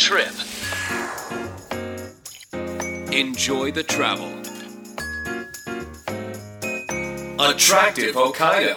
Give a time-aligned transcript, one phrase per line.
[0.00, 0.32] trip.
[3.12, 4.28] Enjoy the travel.
[7.38, 8.76] Attractive Hokkaido.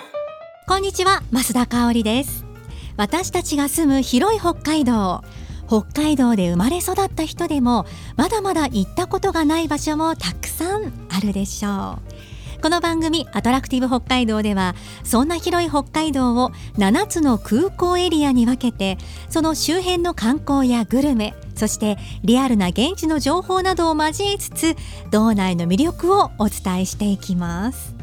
[0.67, 2.43] こんにちは増田香織です
[2.97, 5.23] 私たちが住む広い北海道
[5.67, 7.85] 北海道で生まれ育った人でも
[8.17, 12.12] まだまだ行ったことがない場所もたくさんあるでしょう
[12.63, 14.73] この番組アトラクティブ北海道では
[15.03, 18.97] そんな広い北海道を7つの空港エリアに分けて
[19.29, 24.77] その周辺の観光やグルメそしてリアルな現地の情報などを交えつつ
[25.11, 27.93] 道内の魅力をお伝えしていきます。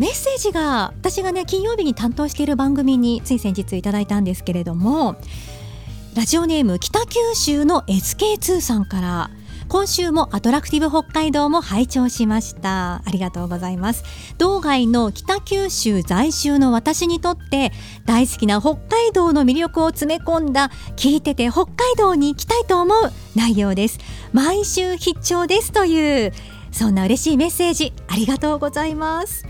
[0.00, 5.14] メッセージが私がね金曜日に担当している番組につい先日いただいたんですけれども
[6.16, 9.30] ラジオネーム北九州の SK2 さんから
[9.68, 13.02] 今週もアトラクティブ北海道も拝聴しました。
[13.04, 14.04] ありがとうございます。
[14.38, 17.72] 道外の北九州在住の私にとって
[18.04, 23.98] 大好きな北海道の魅力を詰め込んだ聞いてて北海道に行きたいと思う内容です。
[24.32, 26.32] 毎週必聴ですという
[26.70, 29.46] そんな嬉しいメッセージありがとうございます。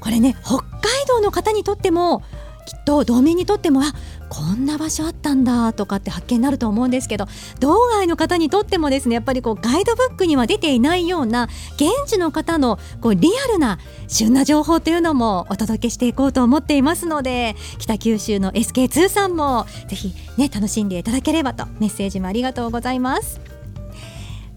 [0.00, 0.68] これね北海
[1.08, 2.22] 道の方にとっても
[2.66, 3.94] きっと道民にとってもあ
[4.28, 7.26] こんな場所あったんだとかって発見になると思うんですけど
[7.60, 23.40] 道外の方にとってもですねやっぱりこうガイドブックには出ていないような現地の方のこうリアルな旬な情報というのもお届けしていこうと思っていますので北九州の SK2 さんもぜひね楽しんでいただければとメッセージもありがとうございます。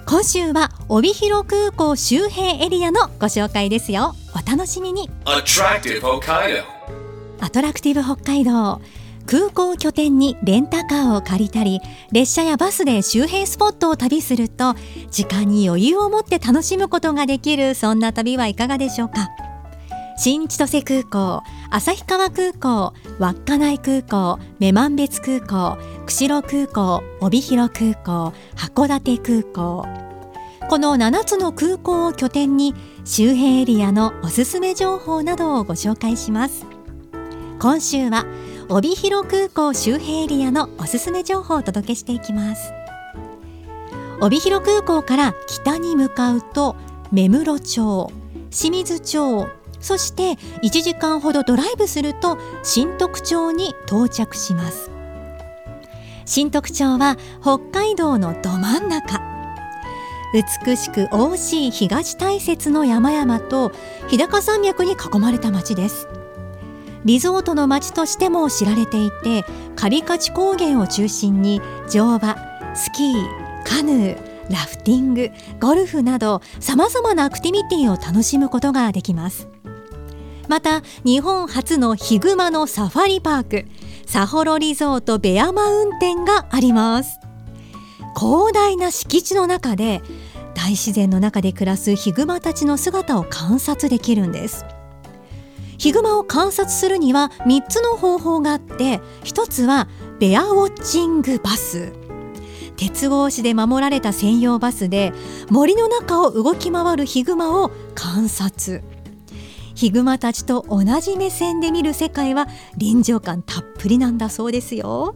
[0.05, 4.15] 今週は帯広空港周辺エリアのご紹介ですよ。
[4.33, 5.09] お楽しみに.
[7.39, 8.81] アトラクティブ北海道
[9.31, 11.79] 空港拠点にレンタカーを借りたり
[12.11, 14.75] 列車やバスで周辺スポットを旅すると
[15.09, 19.29] 時間に余裕を持って楽しむことができるそんな旅はいかがでしょうか？
[20.17, 29.85] 新千歳空港旭川空港稚内空港女満別空港釧路空港帯広空港函館空港。
[30.69, 36.65] この7つの空港を拠点に周辺エリアのおすすめ情報などをご紹介します。
[37.59, 38.25] 今週は
[38.73, 42.71] 帯広空港周辺エリアのおすすめ情報をお届けしていきます。
[44.21, 46.77] 帯広空港から北に向かうと
[47.11, 48.09] 目室町
[48.49, 49.49] 清水町
[49.81, 54.89] そして1時間ほどドライブすると新徳町に到着します。
[56.23, 59.19] 新徳町は北海道のど真ん中。
[60.65, 63.73] 美しく大しい東大雪の山々と
[64.07, 66.07] 日高山脈に囲まれた町です。
[67.05, 69.45] リゾートの町としても知られていて
[69.75, 72.35] カリカチ高原を中心に乗馬
[72.75, 75.29] スキーカヌーラフティング
[75.59, 79.47] ゴルフなどさまざまなアクティビティを楽しむことができます。
[80.47, 83.65] また日本初のヒグマのサファリパーク
[84.05, 87.19] サホロリゾートベアマウンテンがあります。
[88.19, 90.01] 広大な敷地の中で
[90.53, 94.65] 大自然の中で暮らすヒグマたちの姿を観察できるんです。
[95.81, 99.87] ヒグマを観察するには3つの方法があって1つは
[100.19, 101.91] ベアウォッチングバス。
[102.77, 105.11] 鉄格子で守られた専用バスで
[105.49, 108.83] 森の中を動き回るヒグマを観察。
[109.73, 115.15] ヒグマたちと同じ目線で見る世界は臨場感たっぷりなんだそうですよ。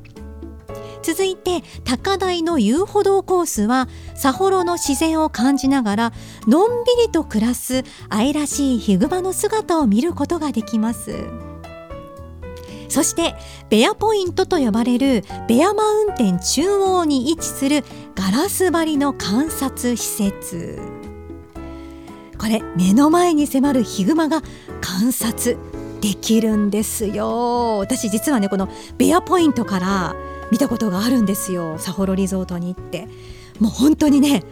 [1.06, 6.14] 続いて高台の遊歩道コースは札幌の自然を感じながら
[6.48, 11.28] のんびりと暮らす愛らしいヒグマの姿を見ることができます。
[12.90, 13.36] そして
[13.70, 17.84] ベアポイントと呼ばれるベアマウンテン中央に位置する
[18.16, 20.80] ガラス張りの観察施設。
[22.40, 24.42] これ目の前に迫るヒグマが
[24.82, 25.56] 観察
[26.02, 27.78] できるんですよ。
[27.78, 30.16] 私実はねこのベアポイントから
[30.52, 31.78] 見たことがあるんですよ。
[31.78, 33.08] 札幌リゾートに行って。
[33.60, 34.44] もう本当にね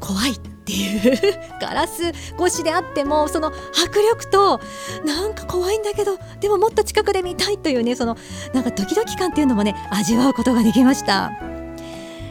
[0.00, 1.18] 怖いっていう。
[1.60, 4.60] ガラス越しであってもその迫力と
[5.04, 8.16] なんか怖いんだけどでももっと近くで見たいというねその
[8.52, 11.32] なんかドキドキ感っていうのもね味わうことができました。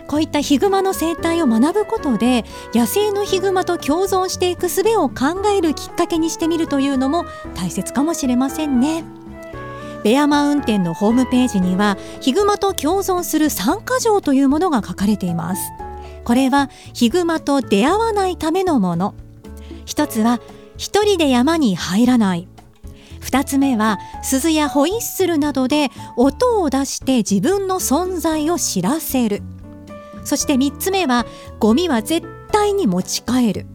[0.07, 2.45] こういったヒグマの生態を学ぶことで
[2.75, 7.25] 野生のヒグマと共存していく術を考えるきっかけにしてみるというのも
[7.55, 9.03] 大切かもしれませんね。
[10.05, 15.71] ベアマウンテンのホームページにはヒグマと共存する参加条というものが書かれています。
[16.23, 19.15] これはヒグマと出会わないためのもの。
[19.83, 20.39] 一つは
[20.77, 22.47] 一人で山に入らない。
[23.21, 29.41] 2つ目は鈴やホイッスルなどで音を出して自分の存在を知らせる。
[30.23, 31.25] そして3つ目は
[31.57, 33.65] ゴミは絶対に持ち帰る。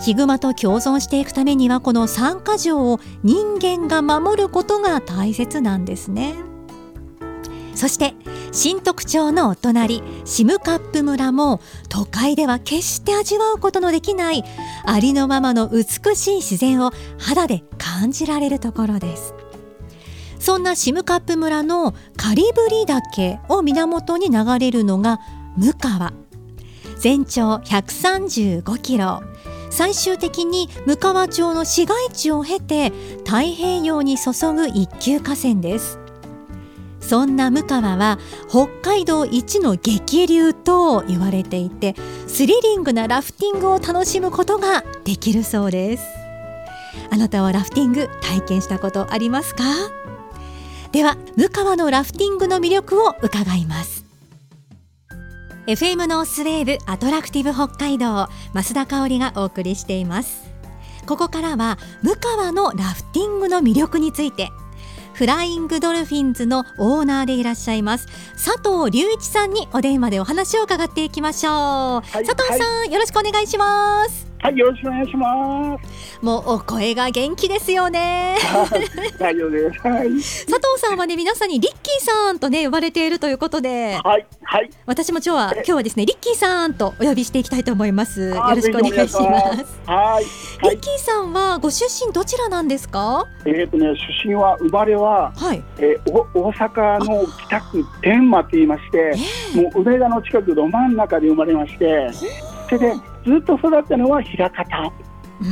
[0.00, 6.34] ヒグマと共存していくためにはこの3か条を人間が守ることが大切なんですね。
[7.74, 8.14] そして
[8.50, 14.42] 新特徴のお隣シムカップ村も都会では決して味わうことのできない
[14.84, 19.34] ありのままの美しい自然を肌で感じられるところです。
[20.40, 25.20] そんなシムカップ村のカリブリ岳を源に流れるのが
[25.56, 26.12] 向川
[26.98, 29.22] 全長135キロ。
[29.70, 32.90] 最終的に向川町の市街地を経て
[33.24, 35.98] 太平洋に注ぐ一級河川です。
[37.00, 38.18] そんな鵡川は
[38.50, 41.94] 北海道一の激流と言われていて
[42.26, 46.04] スリリングなラフティングを楽しむことができるそうです。
[47.10, 49.64] あなたはラフティング体験したことありますか？
[50.92, 53.97] では鵡川のラフティングの魅力を伺います。
[55.68, 60.48] FM ノースウェーブアトラクティブ北海道増田香織がお送りしています。
[61.04, 64.50] ここからは鵡川のラフティングの魅力について
[65.14, 76.24] フライングドルフィンズのオーナーでいらっしゃいます佐藤隆一さんにお電話でお話を伺っていきましょう、はい、佐藤さん、はい、よろしくお願いしますはい、よろしくお願いします。
[76.24, 78.36] もうお声が元気ですよね。
[79.18, 79.80] 大丈夫です。
[79.80, 80.08] はい。
[80.10, 83.98] 佐藤さんはね、皆さんにリッキーさんとね、呼ばれているということで。
[84.02, 84.70] はい、はい。
[84.86, 88.30] 私も今日は、今日はですね、リッキーさんとお呼びしていきたいと思います。
[88.30, 89.80] よろしくお願いします。
[89.86, 90.24] はい。
[90.70, 93.26] リッキーさんは、ご出身どちらなんですか？
[93.44, 93.86] えっ、ー、とね、
[94.22, 95.62] 出身は生まれは、はい。
[95.78, 102.10] えー、お大阪の北区天満って言いまして、えー、もう梅田の近くど真ん中で生まれまして。
[102.68, 102.94] それで
[103.28, 104.92] ずっと育ったのは枚方、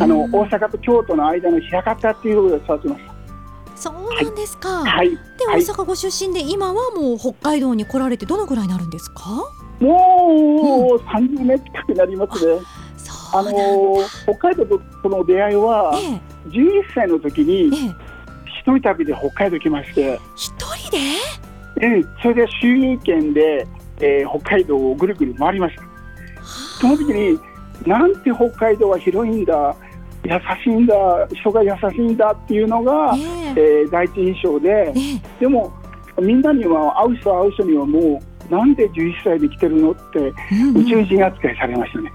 [0.01, 3.15] あの大阪と京都の間の枚方っていうところで育ちました。
[3.77, 4.85] そうなんですか。
[4.87, 5.11] はい。
[5.11, 9.21] で、大阪ご出身で、今はもう北海道に来られてどのぐらいになるんですか？
[9.81, 12.59] もう三十年近くなりますね。
[13.35, 13.51] あの
[14.25, 15.93] 北海道とその出会いは、
[16.49, 20.19] 十一歳の時に、一人旅で北海道来まして。
[20.35, 20.99] 一人で？
[21.83, 23.69] ええ、それで周遊券で、
[24.01, 25.83] えー、北海道をぐるぐる回りました。
[26.81, 27.39] その時に
[27.87, 29.77] なんて北海道は広いんだ
[30.25, 30.95] 優しいんだ
[31.33, 35.73] 人が優しいんだっていうのが、えー、えー、第一印象で、えー、でも
[36.21, 40.33] みんなには会う人会う人にはもうなんで11歳で来てるのって、
[40.75, 42.13] 宇宙人扱いされましたね。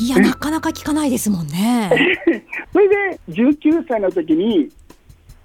[0.00, 1.90] いやなかなか聞かないですもんね。
[2.72, 4.68] それで19歳の時に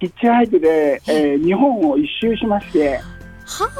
[0.00, 3.00] ヒッチハイクで、えー、日本を一周しまして、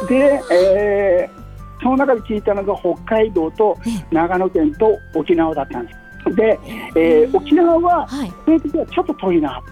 [0.09, 1.44] で、えー、
[1.83, 3.77] その中で聞いたのが北海道と
[4.11, 6.35] 長野県と沖縄だったんです。
[6.37, 6.59] で、
[6.97, 8.09] えー、沖縄は、
[8.45, 9.63] その時はちょっと遠いな、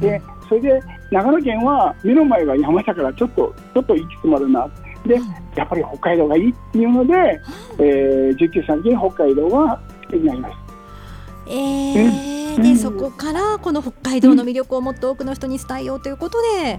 [0.00, 4.68] でそれで長野県は目の前が山だからちょっとちょっと行き詰まるな。
[5.06, 5.14] で、
[5.54, 7.40] やっぱり北海道がいいっていうので、
[7.78, 10.60] えー、19歳に北海道は好きになりました。
[11.46, 16.78] えー、うん、でそこからこの北海道の魅力をもっと多くの人に伝えようということで、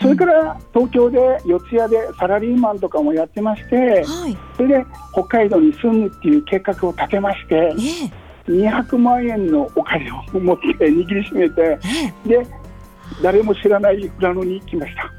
[0.00, 11.78] それから東京で四谷でサラリーマンとかもやってまして、はい、それで北海道に住むっていう計画を立てまして、えー、200万円のお金を持って 握りしめて、
[12.24, 12.46] えー、で
[13.22, 15.10] 誰も知らない富良野に来ました。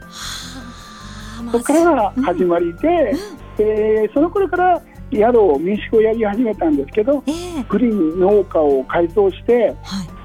[1.52, 4.82] そこから始まりで、うん、えー、その頃から
[5.12, 9.74] 宿を民宿をやり始めたんですけど、えー、グリーン農家を改造して、はい、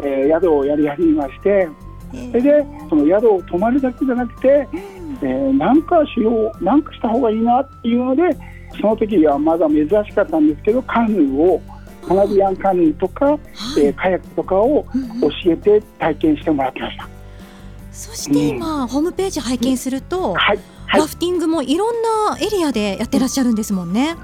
[0.04, 1.68] えー、宿をやり始めまして
[2.10, 4.68] それでその宿を泊まるだけじゃなくて、
[5.22, 8.22] えー、なんかしようなんかした方がいいなっていうので
[8.80, 11.60] その時はまだ珍しかったんですけどカヌーを
[12.08, 13.34] 花火アンカヌーとか、は
[13.76, 14.86] い、えー、カヤックとかを
[15.20, 17.08] 教えて体験してもらってました。
[17.92, 20.58] そして今、うん、ホームページ拝見すると、はい。
[20.86, 24.16] はい、ラフティングもいろんなエリアでやってらっしゃるんですもんね。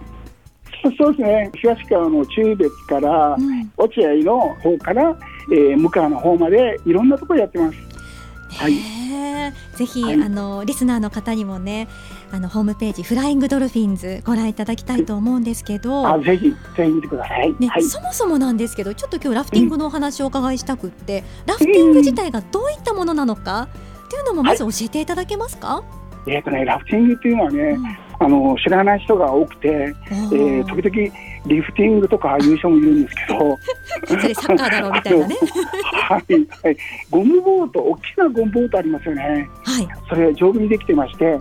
[0.99, 1.51] そうですね。
[1.55, 5.17] 東川の中別から、うん、落合の方から
[5.51, 7.79] えー、向川の方までいろんなところやってます。
[8.57, 8.75] はい、
[9.77, 11.89] ぜひ、はい、あのリスナーの方にもね
[12.31, 23.69] あのホームページフライングドルフィンズご覧いただきたいと思うんですけど、あぜひぜひ見てください、ね、はい、そもそもなんですけどちょっと今日ラフティングのお話をお伺いしたくって、うん、ラフティング自体がどういったものなのか
[24.07, 25.85] っていうのもまず教えていただけますか、は
[26.29, 27.83] い、えーとね、ラフティングっていうのはね、うん、
[28.19, 33.59] あの知らない人が多くて、えー、時々リフティングとか優勝もいるんですけど。
[34.35, 35.37] サッカーだろうみたいなね。
[35.93, 36.77] はい、はい、
[37.11, 41.41] ゴムボート大きなゴムボートありますよね、はい、それ丈夫にできてまして、えー、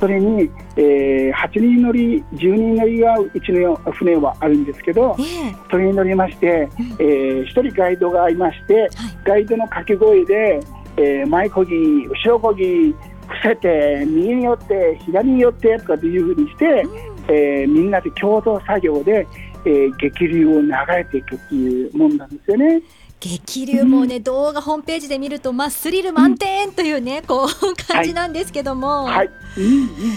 [0.00, 8.90] それに、えー、8人乗り10人乗りがうちの船はあるんですけど、えー、それに乗りまして、えー、1人ガイドがいまして、はい、
[9.24, 10.60] ガイドの掛け声で、
[10.96, 11.74] えー、前こぎ
[12.06, 12.94] 後ろこぎ
[13.32, 17.12] 伏せて右に寄って左に寄ってとかっていうふうにして、うん。
[17.28, 19.26] えー、みんなで共同作業で、
[19.64, 22.82] えー、激流を流れていくっていうもんなんですよね。
[23.20, 27.48] 激流もね、うん、動画ホームページで見ると、まあ、スリル満点というね、こう
[27.86, 29.30] 感じなんですけども、はい、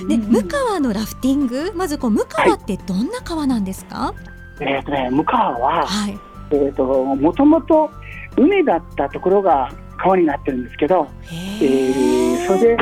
[0.08, 1.72] で向川のラフティング？
[1.76, 4.14] まずこう向川ってどんな川なんですか、は
[4.60, 6.18] い、えっ、ー、とね向川は、はい、
[6.50, 7.92] えっ、ー、ともともと
[8.38, 12.78] 海だったところが川になってるんですけど、えー、それで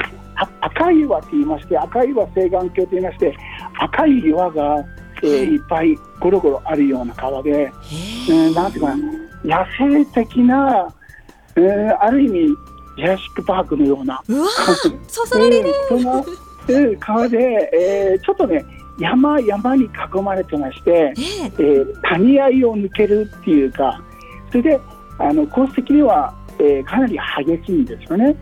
[0.61, 3.37] 赤い岩と言いまして赤い岩西岸橋と言いまして
[3.79, 4.85] 赤い岩が、
[5.23, 5.57] えー、い。
[5.57, 8.95] っぱいゴロゴロあるような川で、えー、なんていうか
[9.43, 10.93] 野生的な、
[11.55, 12.31] えー、ある意味
[12.95, 14.21] ジュラシック・パークのような。
[14.27, 14.47] うわ
[15.07, 16.25] そそられる、え ー、その、
[16.67, 18.63] えー、川で、えー、ちょっとね
[18.99, 24.01] 山山に囲まれてまして、えー、えー、谷合を抜けるっていうか
[24.51, 24.79] それで
[25.17, 28.35] あのコース的には、えー、かなり激しいんですよね。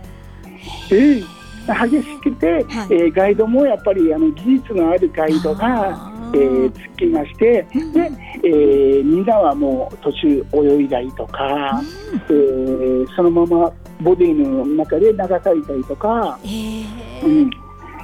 [0.91, 1.25] えー、
[1.67, 8.11] 激しくて、はい、えー、ガイドもやっぱりあの技術のあるガイドが、えー、つきまして、で、
[8.43, 11.81] えー、みんなはもう途中泳いだりとか、
[12.29, 17.49] えー、そのままボディの中で流されたりとか、えー、うん、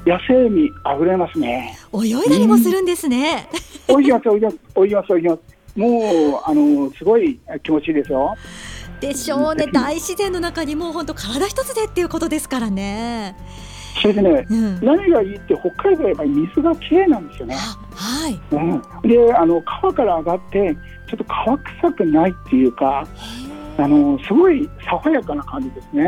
[0.05, 1.75] 野生味あふれますね。
[1.93, 3.49] 泳いだりもするんですね。
[3.87, 5.57] 泳ぎます、泳ぎます、泳ぎます、泳ぎます。
[5.77, 8.35] もうあのすごい気持ちいいですよ。
[8.99, 13.35] でしょうね、大自然の中にもう本当体一つでっていうことですからね。
[14.01, 17.55] それでね、うん、何がいいって北海道はやっぱり水がきれいなんですよね。
[17.55, 18.39] はい。
[18.51, 20.77] うん、であの川から上がって
[21.09, 23.07] ちょっと川臭くないっていうか
[23.77, 26.07] あのすごい爽やかな感じですね。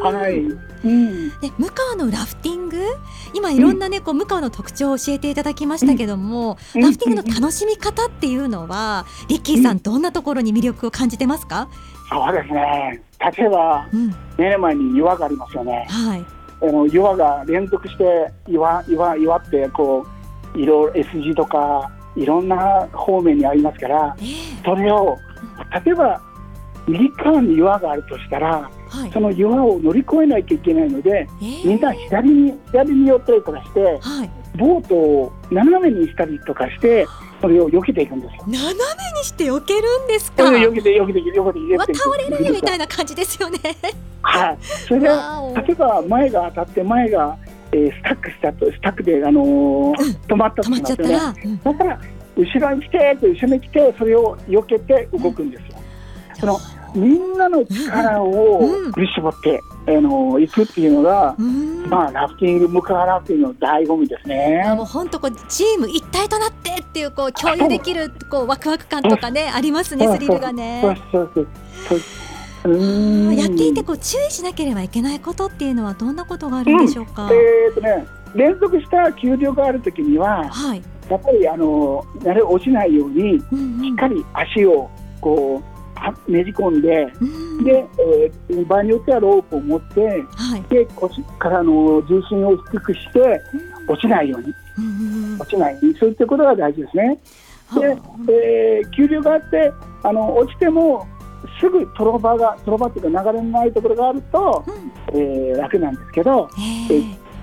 [0.00, 0.38] はい。
[0.40, 2.78] うん、で向川のラフティング？
[3.34, 11.68] 今いろんなね、こう向川の特徴を教えていただきましたけども、うん、ラフティングの楽しみ方っていうのは、リッキーさんどんなところに魅力を感じてますか、
[12.08, 13.02] そうですね。
[13.36, 13.86] 例えば、
[14.36, 16.24] 目の前に岩がありますよね、はい、
[16.62, 20.06] あの岩が連続して岩岩岩ってこ
[20.54, 25.18] ういろ S 字とかいろんな方面にありますから、えー、それを
[25.84, 26.22] 例えば
[26.86, 37.06] 右側に岩があるとしたら、はい、その岩を乗り越えないといけないので、えー、みんな左に左に寄ったりとかして、はい、ボートを斜めにしたりとかして
[37.40, 38.44] それを避けていくんですよ。
[38.46, 38.74] 斜めに
[39.24, 40.42] して避けるんですか？
[40.44, 43.58] 避けて避けて避けて避けて倒れるみたいな感じですよね。
[44.22, 44.58] はい。
[44.88, 47.36] それで例えば前が当たって前が、
[47.72, 52.00] えー、スタックしたとスタックで、あのーうん、止まったとしますよね、うん、だから
[52.36, 55.78] 後ろに来て後ろに来てそれを避けて動くんですよ、
[56.30, 56.58] うん、その
[56.94, 61.34] みんなの力を振り絞って、あの行くっていうのが、
[61.88, 64.62] まあ、ラフティング向かわラフティングの醍醐味ですね。
[64.76, 70.80] もう本当こうチーム一体となってっていうこう共有できるこうワクワク感とかねありますねスリルがね。
[70.82, 71.48] そうそうそう
[71.88, 73.34] そう。
[73.34, 77.26] やっていてこう注意しなければいけないことっていうのはどんなことがあるんでしょうか？
[77.26, 84.90] うん、えー、とね連続した給料があるときには、はい、やっぱりあのなる落ちないように、うんうん、しっかり足を
[85.20, 85.77] こう
[86.28, 87.86] ねじ込んで、うん、で、
[88.50, 93.40] えー、場合によってはロープを持って、はい、で腰からの重心を低くして、
[93.88, 94.80] 落ちないように、う
[95.36, 95.94] ん、落ちないように。
[95.98, 97.18] そういったことが大事ですね。
[98.26, 99.72] で、えー、急流があって
[100.02, 101.06] あの落ちても
[101.60, 104.64] すぐトロバがトロバっていうか流れのないところがあると、
[105.12, 106.94] うん、えー、楽なんですけど、え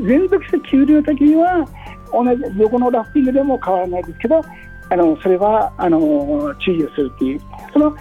[0.01, 1.67] ー、連続して急流の時には
[2.11, 4.41] 同じ横のラフティングでも変わらないですけど
[4.89, 7.41] あのそれはあの注意をするっていう
[7.73, 7.95] その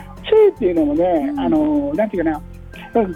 [0.49, 2.43] っていうのもね、うん、あのなんていうかな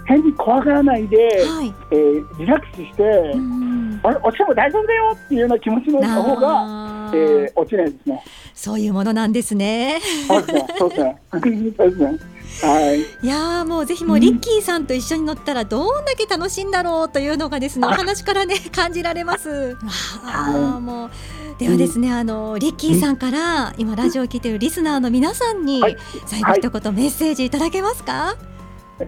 [0.06, 3.02] 変に怖がらないで、はい、えー、リラックスして、
[3.35, 8.25] うん、あれ落ちても大丈夫だよっていうような気持ちの方が、えー、落ちないですね。
[8.54, 10.00] そういうものなんですね。
[10.26, 10.66] そうですね。
[10.78, 12.18] そうですね。
[12.62, 19.76] はい、いやもうぜひもうリッキーさんと一緒に乗ったらどんだけ楽しいんだろうというのがですねお話からね 感じられます。
[20.25, 21.11] あもう
[21.59, 25.83] ではですね、あのリッキーさんから今ラジオを聞いているリスナーの皆さんに
[26.26, 28.37] 最後一言メッセージいただけますか？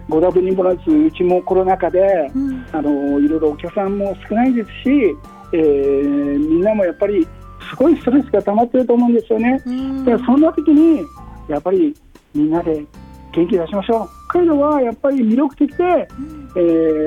[0.09, 1.99] ご多分にもらずうちもコロナ禍で、
[2.33, 5.15] うん、あのいろいろお客さんも少ないですし、
[5.53, 7.27] えー、みんなもやっぱり
[7.69, 9.61] すごいストレスが溜まってると思うんですよね。
[9.65, 11.05] うん、だからそんな時に
[11.47, 11.93] やっぱり
[12.33, 12.85] みんなで
[13.33, 14.09] 元気出しましょう。
[14.29, 16.07] 北海道はやっぱり魅力的で、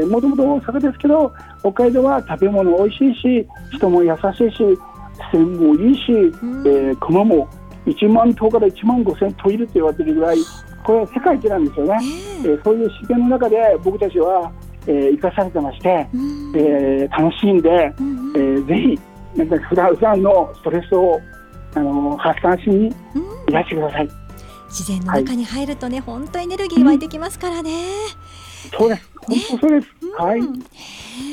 [0.07, 7.49] もともと大阪ですけど北海道は食べ物美味しいし人も優しいし自然もいいし、うん、えー、熊も
[7.87, 10.39] 1万頭から1万5千頭いると言われてるぐらい
[10.85, 11.99] これは世界一なんですよね、
[12.45, 12.49] え。
[12.49, 14.53] ー、えー、そういう自然の中で僕たちは、
[14.87, 21.21] えー、生かされてまして、うん、えー、楽しんで、うん、えー、ぜひなんか普段普段のストレスを
[21.75, 22.87] あの発散しに
[23.49, 24.24] いらしてください。
[24.75, 27.87] 自然の中に入るとね、はい、本当エネルギー湧いてきますからね。
[28.77, 29.11] そうです。
[29.17, 30.05] 本当そうです。
[30.05, 30.41] ね、はい。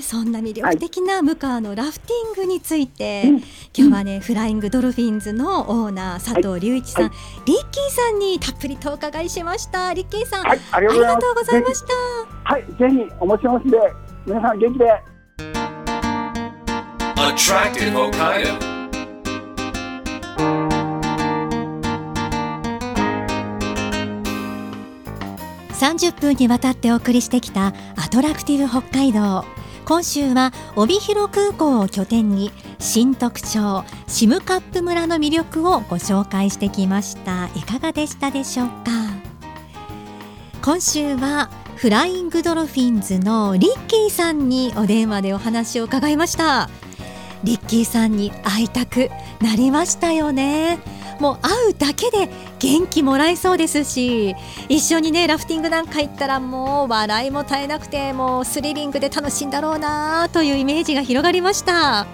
[0.04, 3.30] そんな魅力的な鵡川のラフティングについて、はい、
[3.76, 7.12] 今日はね、フライングドルフィンズのオーナー佐藤隆一さん、はい、
[7.46, 9.92] リッキーさんにたっぷりとお伺いしました。
[9.94, 11.94] リッキーさん、はい、ありがとうございました。
[12.44, 13.78] はい、ぜひお持ちしますんで、
[14.26, 15.04] 皆さん元気で。
[17.16, 18.71] Attractive Hokkaido.
[25.82, 29.44] 30分にわたってお送りしてきたアトラクティブ北海道。
[29.84, 37.48] 今週は帯広空港を拠点に新特徴シムカップ村の魅力をご紹介してきました。
[37.56, 38.76] いかがでしたでしょうか？
[40.62, 46.70] 今週はフライングドルフィンズのリッキーさんにお電話でお話を伺いました。
[47.44, 49.10] リッキーさんに会いたく
[49.42, 50.80] なりましたよね。
[51.20, 54.36] もう会うだけで元気もらえそうですし
[54.70, 62.08] 一緒にねラフティングなんか行ったらもう笑いも絶えなくてもうスリリングで楽しいんだろうなというイメージが広がりました。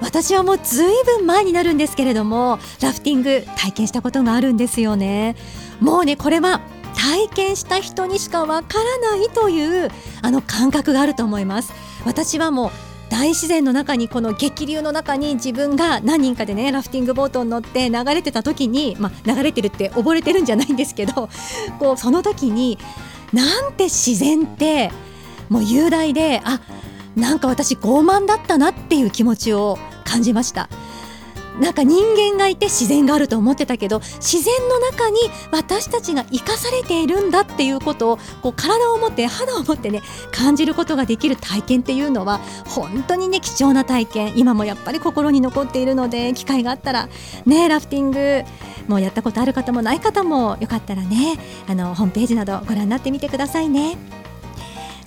[0.00, 0.86] 私はもうずい
[1.18, 5.36] ぶん前になるんですけれどもラフティング体験したことがあるんですよね。
[5.80, 6.62] もうねこれは
[6.96, 9.90] 体験した人にしかわからないという
[10.22, 11.72] あの感覚があると思います。
[12.06, 21.28] 私はもう大自然の中にこの激流の中に自分が何人かでねラフティングボートに乗って流れてた時に、まあ、流れてるって溺れてるんじゃないんですけど
[21.78, 22.78] こうその時に
[23.32, 24.90] なんて自然って
[25.48, 26.60] もう雄大であ
[27.16, 30.68] なんか私傲慢だったなっていう気持ちを感じました。
[31.60, 35.18] なんか人間がいて自然があると思ってたけど自然の中に
[35.50, 47.08] 私たちが生かされているんだっていうことをこう体を持って肌を持ってね感じることができる体験っていうのは本当にね貴重な体験今もやっぱり心に残っているので機会があったら
[47.44, 48.44] ねラフティング
[48.86, 54.27] もうやったことある方もない方もよかったらねあのホームページなどご覧になってみてくださいね。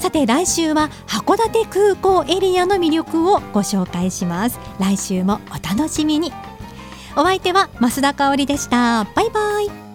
[0.01, 4.59] さて来週は函館空港エリアの魅力をご紹介します。
[4.79, 6.33] 来週もお楽しみに。
[7.15, 9.03] お相手は増田香織でした。
[9.03, 9.90] バイバイ。